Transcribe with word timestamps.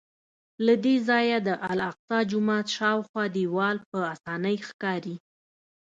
له 0.65 0.73
دې 0.83 0.95
ځایه 1.09 1.37
د 1.47 1.49
الاقصی 1.69 2.19
جومات 2.31 2.65
شاوخوا 2.77 3.23
دیوال 3.35 3.77
په 3.89 3.97
اسانۍ 4.13 4.57
ښکاري. 4.67 5.15